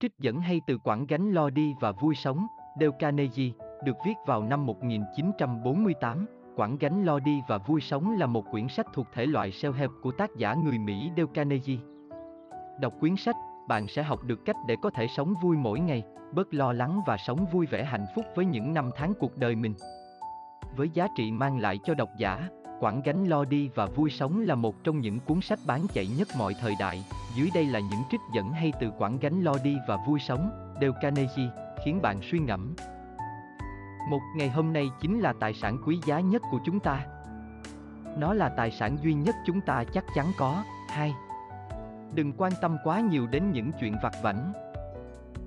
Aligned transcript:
Trích 0.00 0.18
dẫn 0.18 0.40
hay 0.40 0.60
từ 0.66 0.78
quảng 0.78 1.06
gánh 1.06 1.32
lo 1.32 1.50
đi 1.50 1.74
và 1.80 1.92
vui 1.92 2.14
sống, 2.14 2.46
Dale 2.80 2.96
Carnegie, 2.98 3.50
được 3.84 3.96
viết 4.06 4.14
vào 4.26 4.42
năm 4.42 4.66
1948. 4.66 6.26
Quảng 6.56 6.78
gánh 6.78 7.04
lo 7.04 7.18
đi 7.18 7.40
và 7.48 7.58
vui 7.58 7.80
sống 7.80 8.18
là 8.18 8.26
một 8.26 8.44
quyển 8.50 8.68
sách 8.68 8.86
thuộc 8.94 9.06
thể 9.14 9.26
loại 9.26 9.50
self-help 9.50 9.88
của 10.02 10.10
tác 10.10 10.30
giả 10.36 10.54
người 10.54 10.78
Mỹ 10.78 11.10
Dale 11.16 11.30
Carnegie. 11.34 11.78
Đọc 12.80 12.92
quyển 13.00 13.16
sách, 13.16 13.36
bạn 13.68 13.88
sẽ 13.88 14.02
học 14.02 14.24
được 14.24 14.44
cách 14.44 14.56
để 14.66 14.76
có 14.82 14.90
thể 14.90 15.06
sống 15.16 15.34
vui 15.42 15.56
mỗi 15.56 15.80
ngày, 15.80 16.02
bớt 16.32 16.54
lo 16.54 16.72
lắng 16.72 17.00
và 17.06 17.16
sống 17.16 17.46
vui 17.52 17.66
vẻ 17.66 17.84
hạnh 17.84 18.06
phúc 18.14 18.24
với 18.34 18.44
những 18.44 18.74
năm 18.74 18.90
tháng 18.96 19.12
cuộc 19.20 19.36
đời 19.36 19.54
mình. 19.54 19.74
Với 20.76 20.88
giá 20.88 21.06
trị 21.16 21.32
mang 21.32 21.58
lại 21.58 21.78
cho 21.84 21.94
độc 21.94 22.08
giả, 22.16 22.48
Quảng 22.80 23.02
gánh 23.04 23.24
lo 23.24 23.44
đi 23.44 23.70
và 23.74 23.86
vui 23.86 24.10
sống 24.10 24.40
là 24.40 24.54
một 24.54 24.84
trong 24.84 25.00
những 25.00 25.20
cuốn 25.20 25.40
sách 25.40 25.58
bán 25.66 25.86
chạy 25.94 26.06
nhất 26.18 26.28
mọi 26.38 26.54
thời 26.60 26.74
đại. 26.80 27.04
Dưới 27.36 27.50
đây 27.54 27.64
là 27.64 27.80
những 27.80 28.02
trích 28.10 28.20
dẫn 28.34 28.52
hay 28.52 28.72
từ 28.80 28.90
Quảng 28.98 29.18
gánh 29.18 29.42
lo 29.42 29.54
đi 29.64 29.76
và 29.88 29.98
vui 30.06 30.20
sống, 30.20 30.50
đều 30.80 30.92
Carnegie, 31.02 31.50
khiến 31.84 32.02
bạn 32.02 32.20
suy 32.22 32.38
ngẫm. 32.38 32.74
Một 34.10 34.20
ngày 34.36 34.48
hôm 34.48 34.72
nay 34.72 34.90
chính 35.00 35.20
là 35.20 35.32
tài 35.40 35.54
sản 35.54 35.78
quý 35.86 35.98
giá 36.06 36.20
nhất 36.20 36.42
của 36.50 36.60
chúng 36.64 36.80
ta. 36.80 37.06
Nó 38.18 38.34
là 38.34 38.48
tài 38.48 38.70
sản 38.70 38.96
duy 39.02 39.14
nhất 39.14 39.34
chúng 39.46 39.60
ta 39.60 39.84
chắc 39.94 40.04
chắn 40.14 40.26
có. 40.38 40.64
Hai. 40.88 41.14
Đừng 42.14 42.32
quan 42.32 42.52
tâm 42.60 42.76
quá 42.84 43.00
nhiều 43.00 43.26
đến 43.26 43.52
những 43.52 43.70
chuyện 43.80 43.94
vặt 44.02 44.12
vảnh. 44.22 44.52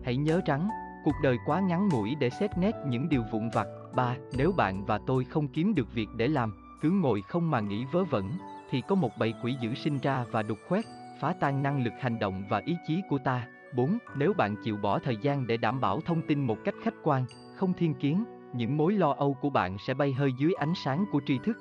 Hãy 0.03 0.17
nhớ 0.17 0.41
rằng, 0.45 0.69
cuộc 1.05 1.15
đời 1.23 1.37
quá 1.45 1.59
ngắn 1.59 1.89
ngủi 1.89 2.15
để 2.15 2.29
xét 2.29 2.57
nét 2.57 2.75
những 2.87 3.09
điều 3.09 3.23
vụn 3.31 3.49
vặt. 3.49 3.67
Ba, 3.95 4.15
nếu 4.37 4.51
bạn 4.57 4.85
và 4.85 4.99
tôi 5.07 5.25
không 5.25 5.47
kiếm 5.47 5.75
được 5.75 5.93
việc 5.93 6.07
để 6.17 6.27
làm, 6.27 6.62
cứ 6.83 6.91
ngồi 6.91 7.21
không 7.21 7.51
mà 7.51 7.59
nghĩ 7.59 7.85
vớ 7.85 8.03
vẩn, 8.03 8.31
thì 8.69 8.81
có 8.87 8.95
một 8.95 9.17
bầy 9.17 9.33
quỷ 9.43 9.55
dữ 9.61 9.73
sinh 9.73 9.99
ra 9.99 10.25
và 10.31 10.43
đục 10.43 10.57
khoét, 10.67 10.85
phá 11.19 11.33
tan 11.39 11.63
năng 11.63 11.83
lực 11.83 11.93
hành 11.99 12.19
động 12.19 12.43
và 12.49 12.61
ý 12.65 12.75
chí 12.87 13.01
của 13.09 13.17
ta. 13.17 13.47
4. 13.75 13.97
Nếu 14.17 14.33
bạn 14.33 14.55
chịu 14.63 14.77
bỏ 14.77 14.99
thời 14.99 15.17
gian 15.17 15.47
để 15.47 15.57
đảm 15.57 15.81
bảo 15.81 16.01
thông 16.01 16.21
tin 16.27 16.47
một 16.47 16.57
cách 16.63 16.75
khách 16.83 16.93
quan, 17.03 17.25
không 17.55 17.73
thiên 17.73 17.93
kiến, 17.93 18.23
những 18.53 18.77
mối 18.77 18.93
lo 18.93 19.13
âu 19.13 19.37
của 19.41 19.49
bạn 19.49 19.77
sẽ 19.87 19.93
bay 19.93 20.13
hơi 20.13 20.31
dưới 20.39 20.53
ánh 20.53 20.73
sáng 20.75 21.05
của 21.11 21.21
tri 21.25 21.39
thức. 21.43 21.57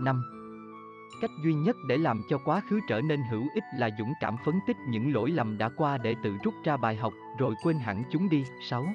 5. 0.00 0.22
Cách 1.20 1.30
duy 1.44 1.54
nhất 1.54 1.76
để 1.88 1.96
làm 1.96 2.22
cho 2.30 2.38
quá 2.44 2.60
khứ 2.70 2.80
trở 2.88 3.00
nên 3.00 3.20
hữu 3.30 3.42
ích 3.54 3.64
là 3.78 3.90
dũng 3.98 4.12
cảm 4.20 4.36
phấn 4.44 4.54
tích 4.66 4.76
những 4.88 5.14
lỗi 5.14 5.30
lầm 5.30 5.58
đã 5.58 5.68
qua 5.76 5.98
để 5.98 6.14
tự 6.22 6.36
rút 6.44 6.54
ra 6.64 6.76
bài 6.76 6.96
học 6.96 7.12
rồi 7.38 7.54
quên 7.62 7.78
hẳn 7.78 8.02
chúng 8.10 8.28
đi. 8.28 8.44
6. 8.68 8.86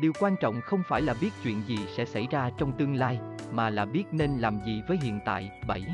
Điều 0.00 0.12
quan 0.20 0.36
trọng 0.36 0.60
không 0.60 0.82
phải 0.88 1.02
là 1.02 1.14
biết 1.20 1.30
chuyện 1.42 1.62
gì 1.66 1.78
sẽ 1.96 2.04
xảy 2.04 2.26
ra 2.30 2.50
trong 2.58 2.72
tương 2.72 2.94
lai, 2.94 3.20
mà 3.52 3.70
là 3.70 3.84
biết 3.84 4.04
nên 4.12 4.38
làm 4.38 4.58
gì 4.66 4.82
với 4.88 4.98
hiện 5.02 5.20
tại. 5.24 5.50
7. 5.66 5.86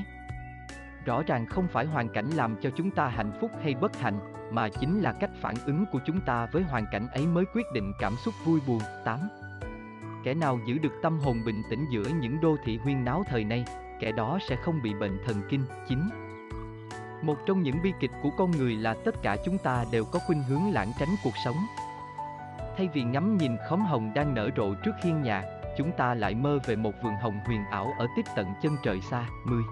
Rõ 1.05 1.23
ràng 1.23 1.47
không 1.47 1.69
phải 1.69 1.87
hoàn 1.87 2.09
cảnh 2.09 2.31
làm 2.31 2.57
cho 2.63 2.71
chúng 2.77 2.91
ta 2.91 3.09
hạnh 3.09 3.33
phúc 3.41 3.51
hay 3.63 3.75
bất 3.75 3.97
hạnh, 3.97 4.19
mà 4.53 4.69
chính 4.69 5.01
là 5.01 5.13
cách 5.13 5.31
phản 5.41 5.55
ứng 5.67 5.85
của 5.93 5.99
chúng 6.07 6.21
ta 6.21 6.47
với 6.53 6.63
hoàn 6.63 6.85
cảnh 6.93 7.09
ấy 7.09 7.27
mới 7.27 7.45
quyết 7.55 7.67
định 7.75 7.93
cảm 7.99 8.17
xúc 8.25 8.35
vui 8.45 8.61
buồn. 8.67 8.81
8. 9.05 9.19
Kẻ 10.25 10.35
nào 10.35 10.59
giữ 10.67 10.79
được 10.79 10.93
tâm 11.03 11.19
hồn 11.19 11.43
bình 11.47 11.63
tĩnh 11.71 11.87
giữa 11.91 12.05
những 12.21 12.41
đô 12.41 12.57
thị 12.65 12.79
huyên 12.79 13.05
náo 13.05 13.25
thời 13.29 13.45
nay, 13.45 13.65
kẻ 14.01 14.13
đó 14.13 14.39
sẽ 14.49 14.57
không 14.57 14.83
bị 14.83 14.95
bệnh 14.95 15.19
thần 15.27 15.37
kinh. 15.49 15.65
9. 15.89 15.99
Một 17.23 17.37
trong 17.47 17.63
những 17.63 17.83
bi 17.83 17.93
kịch 18.01 18.11
của 18.23 18.31
con 18.39 18.51
người 18.51 18.77
là 18.77 18.95
tất 19.05 19.23
cả 19.23 19.37
chúng 19.45 19.59
ta 19.59 19.85
đều 19.93 20.05
có 20.05 20.19
khuynh 20.27 20.43
hướng 20.43 20.71
lãng 20.73 20.93
tránh 21.01 21.15
cuộc 21.25 21.35
sống. 21.45 21.57
Thay 22.77 22.89
vì 22.93 23.03
ngắm 23.03 23.37
nhìn 23.37 23.57
khóm 23.69 23.81
hồng 23.81 24.15
đang 24.15 24.35
nở 24.35 24.51
rộ 24.57 24.75
trước 24.75 24.93
hiên 25.03 25.23
nhà, 25.23 25.45
chúng 25.77 25.93
ta 25.93 26.15
lại 26.15 26.35
mơ 26.35 26.59
về 26.67 26.77
một 26.77 26.93
vườn 27.03 27.15
hồng 27.17 27.41
huyền 27.45 27.65
ảo 27.71 27.93
ở 27.99 28.07
tít 28.17 28.27
tận 28.37 28.47
chân 28.63 28.73
trời 28.83 29.01
xa. 29.01 29.25
10. 29.45 29.63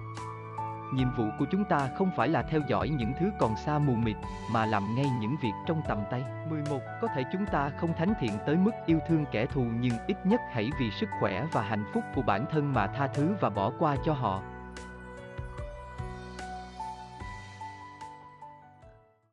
Nhiệm 0.93 1.07
vụ 1.17 1.23
của 1.39 1.45
chúng 1.51 1.63
ta 1.65 1.89
không 1.97 2.11
phải 2.15 2.29
là 2.29 2.41
theo 2.41 2.61
dõi 2.67 2.89
những 2.89 3.13
thứ 3.19 3.31
còn 3.39 3.55
xa 3.57 3.79
mù 3.79 3.93
mịt, 3.93 4.15
mà 4.51 4.65
làm 4.65 4.95
ngay 4.95 5.05
những 5.19 5.35
việc 5.41 5.53
trong 5.67 5.81
tầm 5.87 5.97
tay. 6.11 6.23
11. 6.49 6.79
Có 7.01 7.07
thể 7.15 7.23
chúng 7.33 7.45
ta 7.45 7.69
không 7.69 7.93
thánh 7.97 8.13
thiện 8.19 8.31
tới 8.45 8.55
mức 8.55 8.71
yêu 8.85 8.99
thương 9.07 9.25
kẻ 9.31 9.45
thù 9.45 9.65
nhưng 9.79 9.93
ít 10.07 10.17
nhất 10.25 10.41
hãy 10.51 10.71
vì 10.79 10.91
sức 10.91 11.09
khỏe 11.19 11.45
và 11.51 11.61
hạnh 11.61 11.85
phúc 11.93 12.03
của 12.15 12.21
bản 12.21 12.45
thân 12.51 12.73
mà 12.73 12.87
tha 12.87 13.07
thứ 13.07 13.35
và 13.41 13.49
bỏ 13.49 13.71
qua 13.79 13.95
cho 14.05 14.13
họ. 14.13 14.41